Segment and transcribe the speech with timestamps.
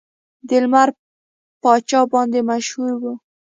[0.47, 0.89] د لمر
[1.61, 3.03] پاچا باندې مشهور و.